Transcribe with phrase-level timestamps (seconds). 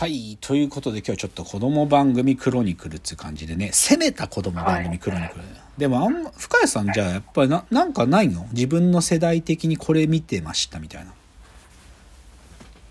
[0.00, 0.38] はい。
[0.40, 5.44] ということで今日はちょっと子供番組クロニクルっていう感じでね、攻めた子供番組クロニクル。
[5.76, 8.46] でもあんま、深谷さんじゃあやっぱりな、なんかないの？
[8.52, 11.12] 自分の世代的にこれ見てましたみたいな。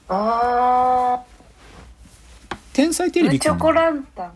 [0.10, 1.20] あ
[2.74, 4.34] 天才テー、レビグチョコランタン。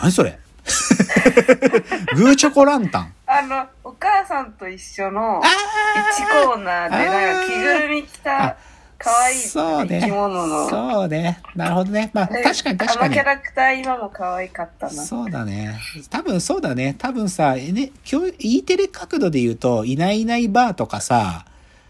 [0.00, 0.38] 何それ？
[2.14, 3.14] グーチョコランタン。
[3.26, 8.56] あの、お母さんと一緒のあ1コーナーで、なんか着ぐるみ着た
[9.02, 10.68] あ可愛いそうね生き物の。
[10.68, 11.40] そうね。
[11.54, 12.10] なるほどね。
[12.14, 13.24] まあで確かに確かにあのキャ。
[13.24, 14.92] ラクター今も可愛かったな。
[14.92, 15.78] そうだね。
[16.10, 16.94] 多分そうだね。
[16.98, 21.44] 多分さ、えね、今日、E テレ角度で言うと、いないいないバーとかさ、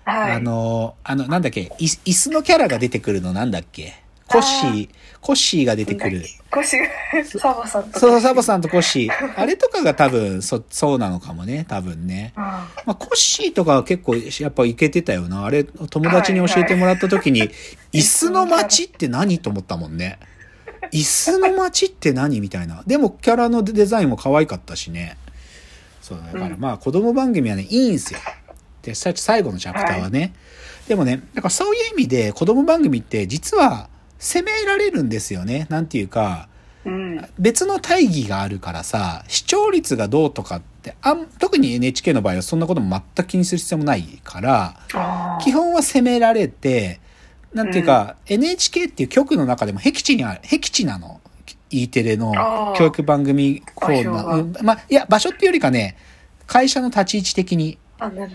[0.04, 0.32] はい。
[0.32, 4.01] あの、あの、なんだっけ、い椅子のキャラが出てくるのなんだっけ？
[4.32, 4.88] コッシー、
[5.20, 6.24] コッシーが出てくる。
[6.50, 6.86] 腰が、
[7.24, 8.00] サボさんとか。
[8.00, 9.40] そう、サボさんとコッシー。
[9.40, 12.32] あれとかが多分、そ、そうなのかもね、多分ね。
[12.36, 12.42] うん。
[12.42, 15.44] まあ、コッシーとかは結構、やっぱいけてたよな。
[15.44, 17.50] あれ、友達に教えてもらった時に、
[17.92, 20.18] 椅子の街って何と思ったもんね。
[20.92, 22.82] 椅子の街って何みたいな。
[22.86, 25.16] でも、キャラのデザインも可愛かったしね。
[26.00, 28.20] そうだから、うんまあ、子供番組はね、いいんすよ。
[28.82, 30.34] で、さ最後のチャプターはね。
[30.88, 33.88] でもね、だからそういう意味で、子供番組って実は、
[34.22, 35.66] 責められるんですよね。
[35.68, 36.48] なんていうか、
[36.84, 37.28] うん。
[37.40, 44.78] 別の大義があるからさ、視聴率がどうとかって、あん特に NHK の場合はそんなことも全く気にする必要もないから、
[45.42, 47.00] 基本は責められて、
[47.52, 51.20] なんていうか、NHK っていう局の中でも僻地にある、僻地なの。
[51.70, 54.42] E テレの教育番組コーナー。
[54.42, 55.96] うんまあ、いや、場所っていうよりかね、
[56.46, 57.78] 会社の立ち位置的に。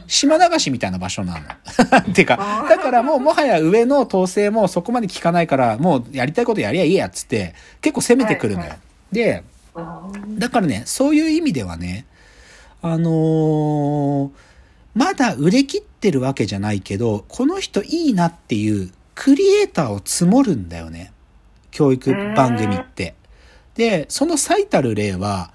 [0.08, 1.40] 島流しみたいな場所なの。
[2.12, 8.68] っていうかだからもうもはや上の統制もそこまで聞かないから、もうやりたいことやりゃいいやっつって、結構攻めてくるのよ。
[8.68, 8.78] はいは
[9.12, 9.44] で、
[9.76, 12.06] あーだからね、そういう意味ではね、
[12.82, 14.30] あのー
[14.98, 21.14] まだ売れ切ってるわけじゃないけど、この人いいなっていうクリエイターを積もるんだよね。
[21.70, 23.14] 教育番組って。
[23.76, 25.52] で、その最たる例は、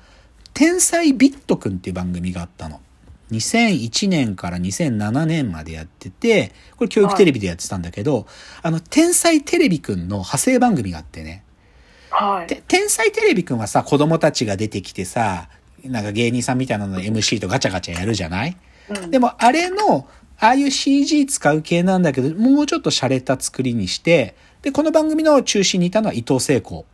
[0.55, 2.81] 天才ビットくんっていう番組があったの。
[3.33, 8.27] 2001年から2007年までやってて、これ教育テレビでやってたんだけど、
[8.63, 11.45] あの、天才テレビくんの派生番組があってね。
[12.11, 12.47] はい。
[12.47, 15.49] て天才テレビくんはさ、子供たちが出てきてさ、
[15.85, 18.57] なんか芸人さんみたいなの MC とガチャガチャやるじゃない？
[18.91, 20.07] うんでもあれの、
[20.39, 26.85] ああいう CG 使う系なんだけど、もうちょっと洒落た作りにして、で、この番組の中心にいたのは伊藤聖子。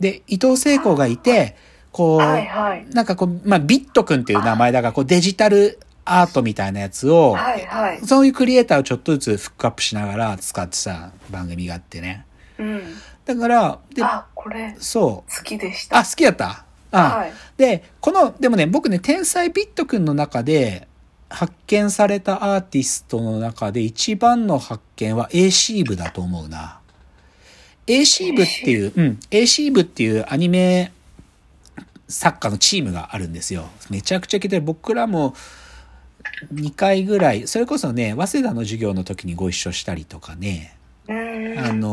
[0.00, 1.56] で、伊藤聖子がいて、
[1.96, 2.86] こう、はいはい。
[2.90, 8.00] なんかこう、まあ、ビットくんっていう名前だから、こうデジタルアートみたいなやつを、はいはい。
[8.04, 12.26] そういうクリエイターをちょっとずつフックアップしながら使ってさ、番組があってね。
[12.58, 12.82] うん。
[13.24, 15.34] だから、で、あ、これ、そう。
[15.34, 16.00] 好きでした。
[16.00, 16.64] あ、好きだった？
[16.92, 17.32] あ、はい。
[17.56, 20.86] で、この、でもね、僕ね、天才ビットくんの中で、
[21.30, 26.78] 発見されたアーティストの中で一番の発見は AC 部だと思うな。
[27.88, 30.92] AC 部っていう、うん、AC 部っていうアニメ
[32.08, 33.68] 作家のチームがあるんですよ。
[33.90, 35.34] めちゃくちゃ来て、僕らも
[36.54, 40.76] 2回ぐらい、それこそね、早稲田の授業の時にご一緒したりとかね。
[41.08, 41.90] あの、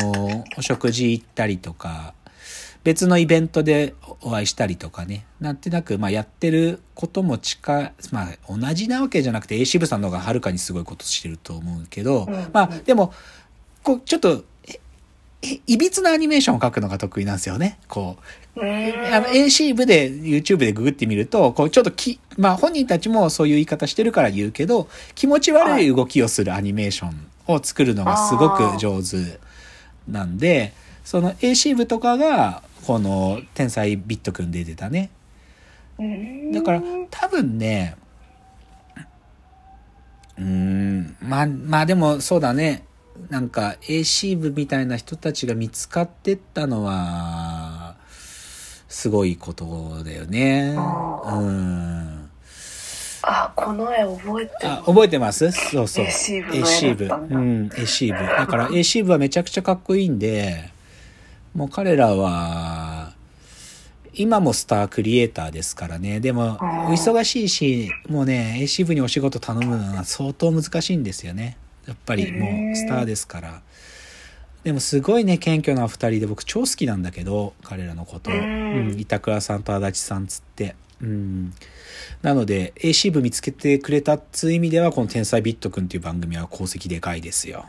[0.58, 2.14] お食事行ったりとか、
[2.84, 13.14] 別のイベントでお会いしたりとかね、なんとなく、まあ、やってることも近い、まあ、同じなわけじゃなくて、A 支部さんの方がはるかにすごいことしてると思うけど、うんまあ、でも、
[13.84, 14.80] こう、ちょっと、ええ
[15.68, 17.78] いびつなアニメーションを描くのが得意なんですよね。
[17.88, 18.18] こ
[18.56, 18.64] う、あ
[19.20, 29.40] の AC 部で YouTube でググってみると、こうちょっとき、まあ本人たちもそういう言い方してるから言うけど、気持ち悪い動きをするアニメーションを作るのがすごく上手
[30.08, 30.74] なんで、
[31.04, 35.10] その AC 部とかが、この天才ビットくんで出てたね。
[36.54, 37.96] だから多分ね、
[40.38, 42.86] うーん、まあ、まあでもそうだね。
[43.30, 47.96] なんか AC 部みたいな人たちが見つかってったのは、
[48.88, 50.76] すごいことだよね。
[50.78, 52.30] あうん。
[53.24, 54.72] あ、この絵覚えてる。
[54.72, 55.52] あ、覚えてます？
[55.52, 56.06] そうそう。
[56.06, 57.06] AC 部の AC 部。
[57.06, 58.24] うん、AC 部。
[58.24, 60.70] だから AC 部はめちゃくちゃかっこいいんで、
[61.56, 63.14] もう彼らは、
[64.16, 66.20] 今もスタークリエイターですからね。
[66.20, 71.58] でも、忙しいし、もうね、AC 部にお仕事頼むのは相当難しいんですよね。
[71.88, 73.62] やっぱりもうスターですから。
[74.64, 78.32] でもすごいね、謙虚な二人で僕超好きなんだけど、彼らのこと。
[78.32, 80.76] ううんん、板倉さんと足立さんつって。
[81.02, 81.54] うん。
[82.22, 87.66] なので、AC 部見つけてくれたっつう意味では、この天才ビットくんっていう番組は功績でかいですよ。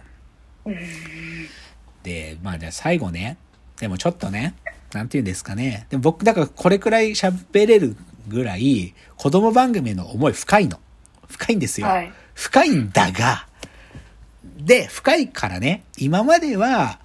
[2.04, 3.38] で、まあじゃあ最後ね、
[3.80, 4.54] でもちょっとね、
[4.92, 5.86] なんて言うんですかね。
[5.90, 7.96] でも僕、だからこれくらい喋れる
[8.28, 10.78] ぐらい、子供番組への思い深いの。
[11.28, 11.88] 深いんですよ。
[11.88, 13.46] はい深いんだが、
[14.56, 17.00] で、深いからね、今までは、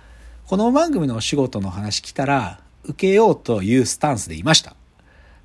[0.45, 4.75] この番組のお仕事の話来たら、受けようというスタンスでいました。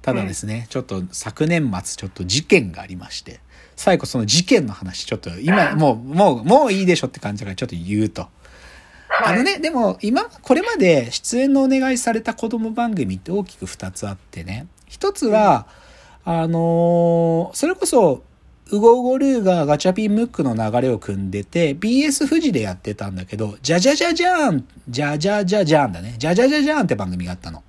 [0.02, 3.40] ただですね、ちょっと昨年末ちょっと事件がありまして、
[3.74, 8.28] 最後その事件の話ちょっと今、もう、もう、もういいでしょって感じだからちょっと言うと。
[9.08, 9.34] はい。
[9.34, 14.66] あのね、でも今、これまで出演のお願いされた子供番組って大きく2つあってね。
[14.86, 15.66] 一つは、
[16.26, 18.22] あのーそれこそ、
[18.70, 26.14] ウゴウゴルーがガチャピンムックの流れを組んでて、BS 富士でやってたんだけど、じゃじゃじゃじゃーん、じゃじゃじゃじゃーんだね。
[26.18, 27.62] じゃじゃじゃじゃーんって番組があったの。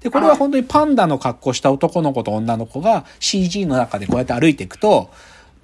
[0.00, 5.10] で、これは本当にパンダの格好した男の子と女の子が CG の中でこうやって歩いていくと、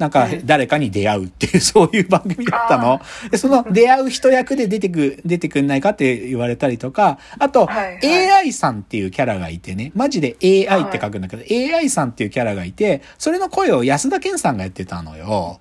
[0.02, 3.00] なんかうん誰かに出会うっていう、 そういう番組だったの。
[3.30, 8.30] で、その出会う人役で出てく、出てくんないかって言われたりとか、あと、はいはい。
[8.32, 15.60] AI さんっていうキャラがいてね、マジで AI って書くんだけど、AI さんっていうキャラがいて、それの声を安田健さんがやってたのよ。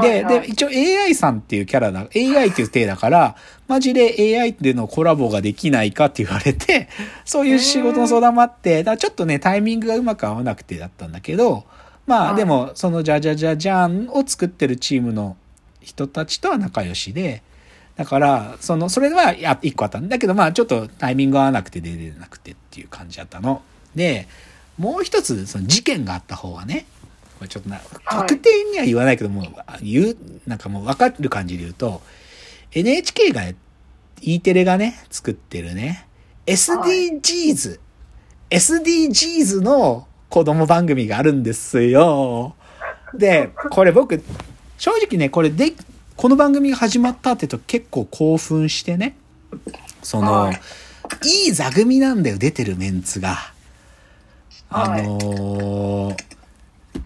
[0.00, 0.40] で、はいはい。
[0.42, 3.36] で、一応 AI さんっていうキャラだ、AI っていう体だから、
[3.66, 6.88] マジで AI っていうのコラボができないかって言われて、
[7.26, 11.64] そういう仕事の相談もあって、だからちょっとね、タイミングがうまく合わなくてだったんだけど、
[12.08, 12.36] まあはい。
[12.36, 15.36] でも、そのじゃじゃじゃじゃんを作ってるチームの
[15.80, 17.42] 人たちとは仲良しで、
[17.96, 20.08] だから、その、それは、や、一個あったん。
[20.08, 23.62] だけど、まあちょっとタイミングが合わなくて出れなくてっていう感じだったの。
[23.94, 24.26] で、
[24.78, 26.86] もう一つ、その事件があった方はね、
[27.38, 28.26] これちょっとな、はい。
[28.26, 29.46] 特定には言わないけども、
[29.82, 30.16] 言う、
[30.46, 32.00] なんかもう分かる感じで言うと、
[32.72, 33.42] NHK が、
[34.22, 36.06] E テレがね、作ってるね、
[36.46, 37.78] SDGs、
[38.50, 42.54] SDGs の子供番組があるんですよ。
[43.14, 44.22] で、これ僕、
[44.76, 45.72] 正直ね、これで、
[46.16, 49.16] この番組が始まったってと結構興奮してね、
[50.02, 50.60] その、はい
[51.24, 53.36] いい座組なんだよ、出てるメンツが。
[54.70, 56.24] あはいのー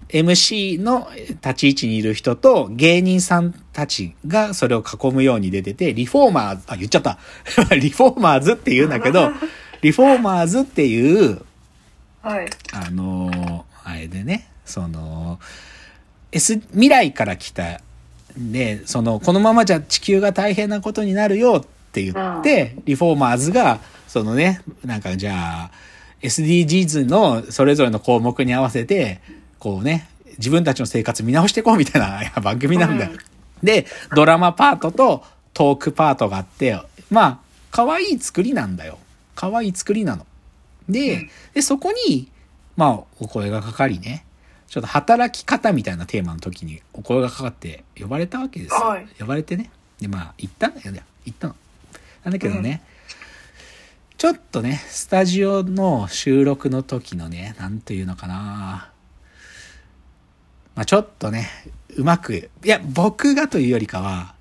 [0.09, 7.19] MC の立ち位置にいる人と芸人さんたちがそれを囲むように出てて、リフォーマーズ、あ、言っちゃった。
[7.75, 9.31] リフォーマーズって言うんだけど、
[9.81, 11.41] リフォーマーズっていう、
[12.23, 12.49] はい。
[12.73, 15.41] あのーあれでね、その、
[16.31, 17.81] S、未来から来た、
[18.37, 25.71] で、その、このままじゃ地球が大変なことになるよって言って、リフォーマーズが、そのね、なんかじゃあ、
[26.23, 29.21] SDGs のそれぞれの項目に合わせて、
[29.59, 30.09] こうね、
[30.39, 33.11] 自分たちの生活見直していこうみたいな番組なんだよ。
[33.13, 33.19] うん
[33.63, 33.87] で、
[34.17, 35.25] ドラマパートと
[35.55, 36.81] トークパートがあって、
[37.11, 37.39] まあ、
[37.71, 38.99] 可愛い作りなんだよ。
[39.37, 40.27] 可愛い作りなの。
[40.89, 42.31] で、うんで、そこに、
[42.77, 44.25] まあ、お声がかかりね、
[44.69, 48.81] ちょっと働き方みたいなテーマの時にお声がかかって呼ばれたわけですよ。
[48.81, 49.71] はい呼ばれてね。
[50.01, 50.93] で、まあ、行ったんだよ。
[51.25, 51.57] 行ったの。
[52.25, 52.83] なんだけどね、
[54.17, 58.93] ちょっとね、スタジオの収録の時のね、なんというのかな。
[60.75, 61.49] まあちょっとね、
[61.97, 64.35] うまく、いや、僕がというよりかは、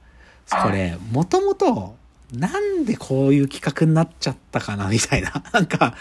[0.64, 1.96] これ、もともと、
[2.34, 5.44] なんでこういう企画になっちゃったかな、みたいな。
[5.52, 5.96] なんか、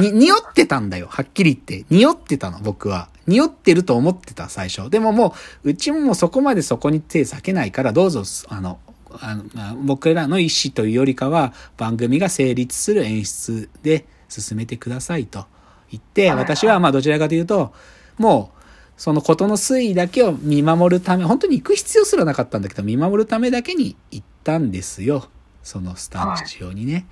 [0.00, 1.08] に、匂ってたんだよ。
[1.10, 1.86] はっきり言って。
[1.90, 3.08] 匂ってたの、僕は。
[3.26, 4.88] 匂ってると思ってた、最初。
[4.88, 8.78] でももう、うちももうそこまでそこに手避けないから、どうぞ、あの、
[9.20, 15.46] あのまあ、僕らの意思というよりかは、番組が成立する演出で進めてくださいと
[15.90, 17.74] 言って、はい私はまあどちらかというと、
[18.16, 18.60] もう、
[18.96, 25.28] そのことの推移だけを見守るため、本当に行く必要すらなかったんだけど、見守るためだけに行ったんですよ。
[25.64, 27.06] そのスタジオにね。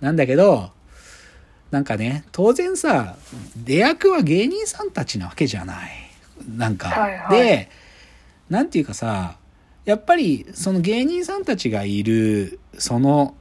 [0.00, 0.72] なんだけど、
[1.70, 3.16] なんかね、当然さ、
[3.56, 5.90] 出役は芸人さんたちなわけじゃない。
[6.56, 7.70] なんか、はいはいで、
[8.50, 9.36] なんていうかさ、
[9.84, 13.34] やっぱりその芸人さんたちがいる、その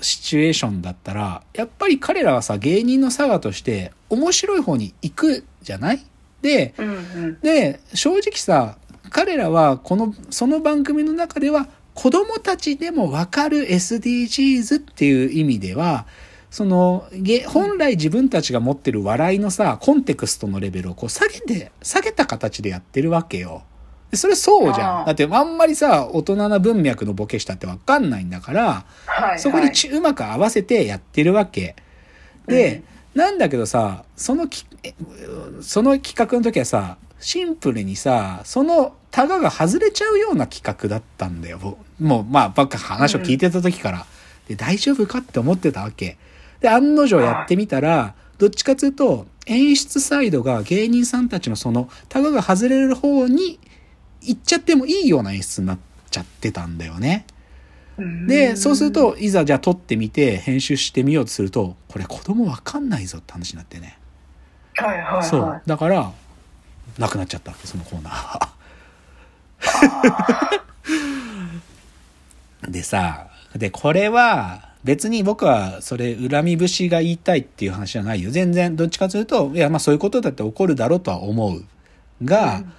[0.00, 6.04] シチュエーションだったら、やっぱり彼らはさ、芸人の差がとして面白い方に行くじゃない？
[6.42, 6.96] で、うんう
[7.28, 7.40] ん。
[7.40, 8.78] で、正直さ、
[9.10, 11.68] 彼らはこの、その番組の中では
[12.00, 16.06] 子供たちでもわかる SDGs っていう意味では、
[16.50, 23.64] その、げ本来自分たちが持ってる笑いのさ、コンテクストのレベルをこう下げて、下げた形でやってるわけよ。
[24.10, 25.04] でそれそうじゃん。
[25.04, 29.38] だってあんまりさ、大人な文脈のボケしたってわかんないんだから、はい。
[29.38, 31.76] そこにちうまく合わせてやってるわけ。
[32.46, 32.82] で、
[33.14, 34.94] なんだけどさ、そのき、え
[35.60, 41.58] その企画の時はさ、シンプルにさ、そのタガが外れちゃうような企画だったんだよ。
[41.58, 44.06] ぼもう、まあ、ばっか話を聞いてた時から。
[44.48, 46.16] で、大丈夫かって思ってたわけ。
[46.60, 53.58] で、案の定やってみたら、どっちかというと、演出サイドが芸人さんたちのそのタガが外れる方に
[54.22, 55.78] 行っちゃってもいいような演出になっ
[56.10, 57.26] ちゃってたんだよね。
[57.98, 63.98] うんで、そうする、と、いざじゃあ撮ってみて、編集してみようとすると、これ子供わかんないぞって話になってね。
[64.76, 65.22] はいはいはい。
[65.24, 65.62] そう。
[65.66, 66.12] だから、
[66.98, 68.59] なくなっちゃったわけ、そのコーナーは。
[72.68, 78.30] でさ、で、これは、別に僕はそれ恨み節が言いたいっていう話じゃないよ。
[78.30, 81.64] 全然どっちかというと、いやまあそういうことだって起こるだろうとは思う。
[82.24, 82.72] が、うん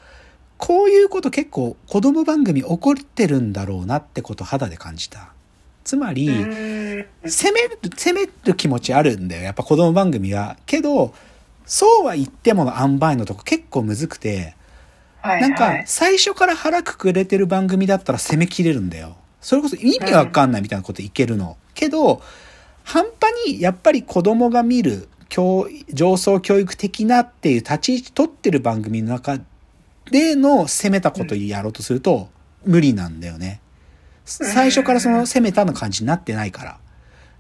[0.62, 5.30] こういうこと結構子供番組起こってるんだろうなってことを肌で感じた。
[5.84, 9.42] つまり、うん責める、責める気持ちあるんだよ。
[9.42, 10.58] やっぱ子供番組は。
[10.68, 11.16] けど、
[11.66, 14.56] そうは言ってもの塩梅のとこ結構むずくて、
[15.22, 19.16] はいなんかはい、最初から腹くくれてる番組だったら攻めきれるんだよ。
[19.40, 21.58] それこそ意味わかんないみたいなこといけるの。
[21.74, 22.22] けど、
[22.84, 29.40] 半端にやっぱり子供が見る教、上層教育的なっていう立ち位置取ってる番組の中
[30.10, 32.30] での攻めたことやろうとすると
[32.66, 33.62] 無理なんだよね。
[34.26, 36.78] 最初からその攻めたの感じになってないから。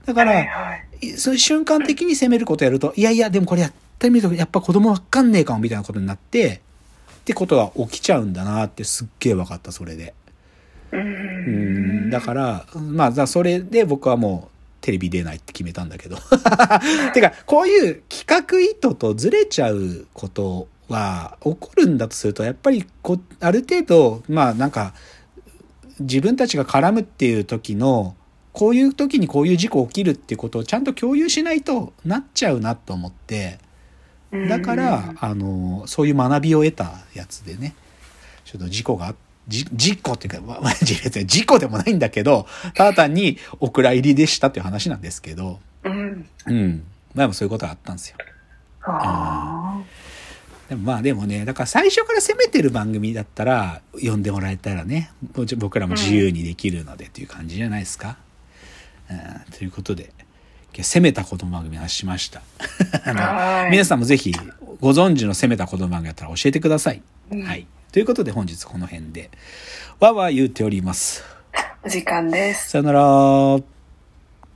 [0.05, 6.61] だから、はいはいいそういう瞬間的に攻めることやると、いやいや、でもこれやってみると、やっぱ子供わかんねえかもみたいなことになって、
[7.21, 10.13] ってことが起きちゃうんだなってすっげえ分かった、それで。
[10.91, 14.51] うん、だから、まあ、それで僕はもう
[14.81, 16.17] テレビ出ないって決めたんだけど。
[17.13, 24.93] てか、こういう企画意図とずれちゃうことは起こるんだとすると、やっぱりこ、ある程度、まあなんか、
[25.99, 28.15] 自分たちが絡むっていう時の、
[28.53, 33.59] こういう時にこういう事故起きるってことをちゃんと共有しないとなっちゃうなと思って、
[34.31, 37.75] だから、あの、そういう学びを得たやつでね、
[38.45, 39.15] ちょっと事故があ、
[39.47, 46.83] じ事故っていうか、ま あ、別に事故でもないんだけど、ただ単にお蔵入りでしたっていう話なんですけど、うんうん。
[47.13, 48.17] まあでもそういうことがあったんですよ。
[48.83, 49.81] あ
[50.69, 55.11] でもまあでもね、だから最初から攻めてる番組だったら、呼んでもらえたらね、
[55.57, 58.17] 僕らも自由にできるのでっていう感じじゃないですか。
[59.09, 60.13] うん、ということで、
[60.79, 62.41] 攻めた子供番組の話しました。
[63.69, 64.33] 皆さんもぜひ
[64.79, 67.01] ご存知の攻めた子供番組だったら教えてください。
[67.31, 67.67] うんはい。
[67.91, 69.29] ということで本日この辺で、
[69.99, 71.23] わーわー言うております。
[71.53, 73.80] ー お時間ですさよなら。